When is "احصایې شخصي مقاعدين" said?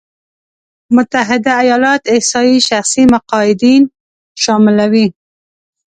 2.13-3.81